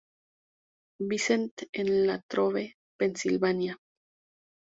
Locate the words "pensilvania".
2.97-3.77